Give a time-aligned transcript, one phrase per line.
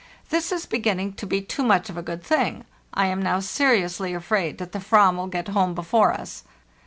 [0.31, 4.15] This is beginning to be too much of a good thing; I am now seriously
[4.15, 6.41] afraid that the /vam will get home before us.